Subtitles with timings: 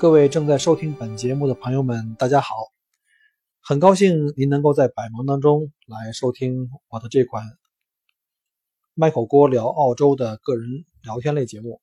[0.00, 2.54] 各位正在收听本节目的朋友们，大家好！
[3.60, 7.44] 很高兴您能够在百忙当中来收听我的这款
[8.94, 11.82] 麦口锅聊澳洲的个人聊天类节目。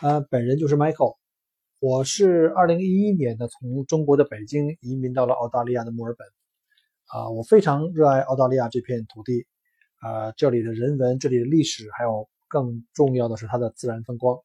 [0.00, 1.18] 呃，本人就是 Michael，
[1.80, 6.26] 我是二零一一年的从中国的北京移民到了澳大利亚的墨尔本。
[7.08, 9.46] 啊，我非常热爱澳大利亚这片土地，
[9.98, 14.38] 啊，这里的人文、这里的历史，还有更重要的是它的自然风光。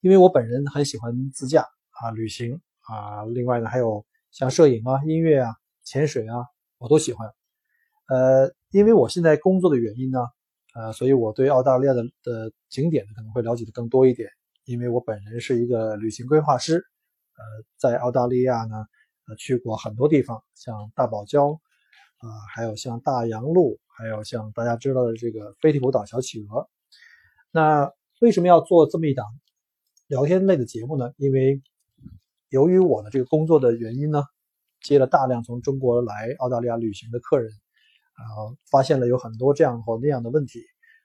[0.00, 1.64] 因为我本人很喜欢自驾。
[2.00, 5.54] 啊，旅行啊，另外呢，还有像摄影啊、音乐啊、
[5.84, 6.46] 潜水啊，
[6.78, 7.28] 我都喜欢。
[8.08, 10.20] 呃，因为我现在工作的原因呢，
[10.74, 14.30] 呃，所以我对澳大利亚的的景点呢可能会了解的更多一点。
[14.64, 17.42] 因为我本人是一个旅行规划师，呃，
[17.78, 18.86] 在澳大利亚呢，
[19.26, 21.58] 呃，去过很多地方，像大堡礁
[22.18, 26.68] 啊，还有像大洋路，还有像大家知道的这个飞利普岛小企鹅。
[27.50, 27.90] 那
[28.20, 29.26] 为什么要做这么一档
[30.06, 31.12] 聊天类的节目呢？
[31.16, 31.62] 因为
[32.50, 34.24] 由于我的这个工作的原因呢，
[34.82, 37.50] 接了大量从中国来澳大利亚旅行的客人，
[38.14, 40.60] 啊，发现了有很多这样或那样的问题。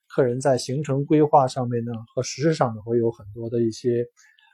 [0.07, 4.05] 客人在行程规划上面呢，和实施上呢，会有很多的一些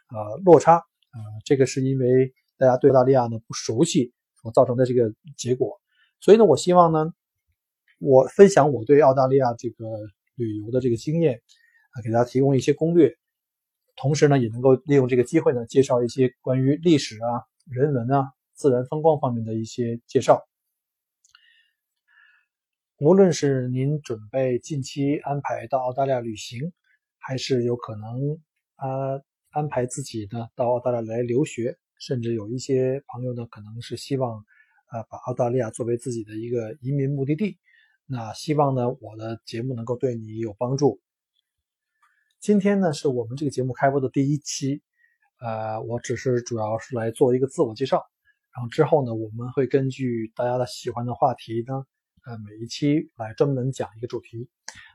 [0.09, 1.19] 呃落差啊。
[1.45, 5.79] 这个是因为大家对澳大利亚呢不熟悉所造成的这个结果。
[6.21, 7.13] 所以呢，我希望呢，
[7.99, 9.85] 我分享我对澳大利亚这个
[10.35, 11.35] 旅游的这个经验
[11.91, 13.13] 啊，给大家提供一些攻略。
[14.01, 20.41] 同时呢，也能够利用这个机会呢，介绍一些关于历史啊、人文啊、自然风光方面的一些介绍。
[22.97, 26.71] 无论是您准备近期安排到澳大利亚旅行，
[27.17, 28.39] 还是有可能
[28.75, 34.39] 啊安排自己呢到澳大利亚来留学，甚至有一些朋友呢，可能是希望
[34.87, 37.57] 啊把澳大利亚作为自己的一个移民目的地。
[38.05, 41.01] 那希望呢，我的节目能够对你有帮助。
[42.39, 44.81] 今天呢，是我们这个节目开播的第一期，
[45.41, 48.01] 呃，我只是主要是来做一个自我介绍，
[48.55, 51.83] 然后之后呢，我们会根据大家的喜欢的话题呢，
[52.25, 54.47] 呃，每一期来专门讲一个主题。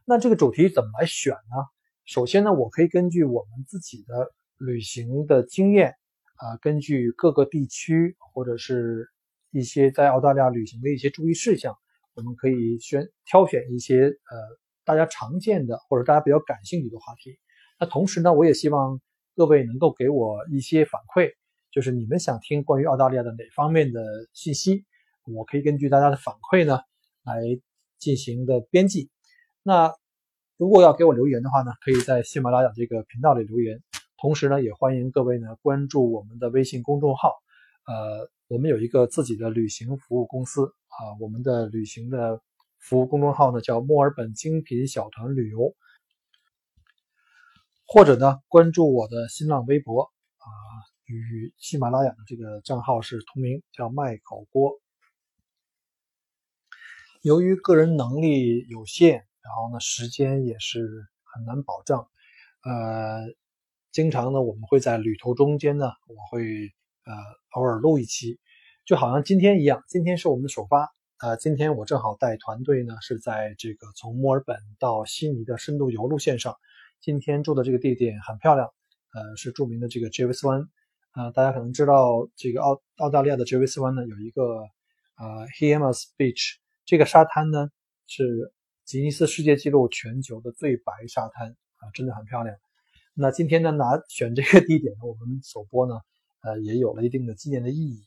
[0.06, 1.66] 那这个主题怎么来选呢？
[2.06, 5.94] 首先呢，我可以根据我们自己的旅行的经验，
[6.36, 9.06] 啊，根据各个地区或者是
[9.50, 11.76] 一些在澳大利亚旅行的一些注意事项，
[12.14, 14.63] 我们可以选挑选一些呃。
[14.84, 17.38] 大家常见的或者大家比较感兴趣的话题，
[17.80, 19.00] 那同时呢，我也希望
[19.34, 21.32] 各位能够给我一些反馈，
[21.72, 24.02] 就是你们想听关于澳大利亚的哪方面的
[24.32, 24.84] 信息，
[25.26, 26.80] 我可以根据大家的反馈呢
[27.24, 27.42] 来
[27.98, 29.10] 进行的编辑。
[29.62, 29.92] 那
[30.58, 33.82] 如果要给我留言的话呢，可以在喜马拉雅这个频道里留言，
[34.18, 37.32] 同时呢，也欢迎各位呢关注我们的微信公众号，
[37.86, 42.40] 呃，我们有一个自己的旅行服务公司啊，我们的旅行的。
[42.84, 45.74] 服务公众号呢叫墨尔本精品小团旅游，
[47.86, 50.02] 或者呢关注我的新浪微博
[50.36, 50.46] 啊，
[51.06, 54.78] 与喜马拉雅的这个账号是同名，叫麦口锅。
[57.22, 60.86] 由于个人能力有限，然后呢时间也是
[61.22, 62.06] 很难保障，
[62.64, 63.24] 呃，
[63.92, 66.74] 经常呢我们会在旅途中间呢，我会
[67.04, 67.14] 呃
[67.52, 68.38] 偶尔录一期，
[68.84, 70.94] 就好像今天一样，今天是我们的首发。
[71.20, 76.56] 呃，今天我正好带团队呢，是在这个从墨尔本到悉尼的深度游路线上。
[77.00, 78.68] 今天住的这个地点很漂亮，
[79.12, 80.68] 呃，是著名的这个 Jervis 湾。
[81.14, 84.42] 呃，大家可能知道，这个澳澳大利亚的 Jervis 湾呢，有一个
[85.16, 87.68] 呃 h e m a s Beach，这个沙滩呢
[88.08, 88.52] 是
[88.84, 92.56] 吉尼斯世界纪录全球的最白沙滩啊，真的很漂亮。
[93.14, 95.94] 那今天呢，拿选这个地点呢，我们首播呢，
[96.42, 98.02] 呃，也有了一定的纪念的意义。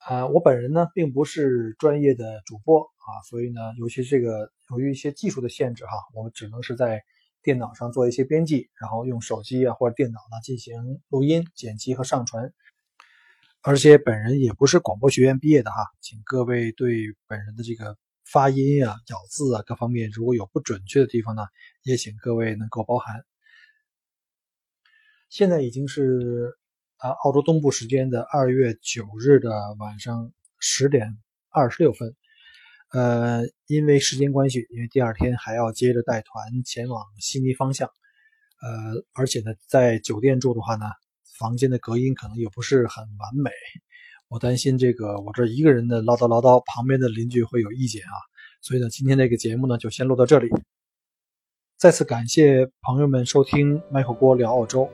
[0.00, 7.02] 啊，我本人呢并不是专业的主播啊，所以呢，尤其这个由于一些技术的限制哈，我们只能是在
[7.42, 12.50] 电脑上做一些编辑，然后用手机啊或者电脑呢进行录音、剪辑和上传。
[13.60, 21.46] 而且本人也不是广播学院毕业的哈，请各位对本人的这个发音啊、咬字啊各方面如果有不准确的地方呢，
[21.82, 23.22] 也请各位能够包涵。
[25.28, 26.56] 现在已经是。
[27.00, 31.16] 啊，澳洲东部时间的二月九日的晚上十点
[31.48, 32.14] 二十六分，
[32.92, 37.88] 呃，因为时间关系，因为第二天还要接着带团前往悉尼方向，
[38.60, 40.86] 呃，而且呢，在酒店住的话呢，
[41.38, 43.50] 房间的隔音可能也不是很完美，
[44.28, 48.12] 我担心这个我这一个人的唠叨唠叨，旁边的邻居会有意见啊，
[48.60, 50.50] 所以呢，今天这个节目呢就先录到这里。
[51.78, 54.86] 再次感谢朋友们收听麦口锅聊澳洲，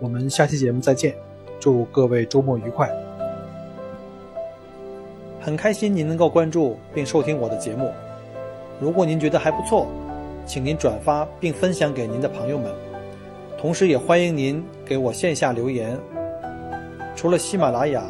[0.00, 1.14] 我们下期节目再见，
[1.60, 2.90] 祝各位周末愉快。
[5.40, 7.92] 很开心您能够关注并收听我的节目。
[8.80, 9.86] 如果您觉得还不错，
[10.46, 12.72] 请您转发并分享给您的朋友们。
[13.58, 15.98] 同时，也欢迎您给我线下留言。
[17.14, 18.02] 除了喜马拉雅，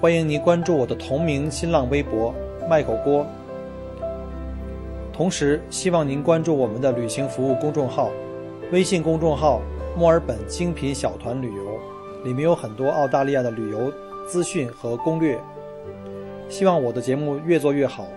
[0.00, 2.32] 欢迎您关注我的同名新浪微博
[2.70, 3.26] “麦口锅”。
[5.12, 8.10] 同时，希望您关注我们的旅行服务公众号，
[8.70, 9.60] 微信公众号
[9.98, 11.62] “墨尔本精品小团旅游”，
[12.24, 13.92] 里面有很多澳大利亚的旅游
[14.26, 15.40] 资讯和攻略。
[16.48, 18.08] 希望我的节目越做越好。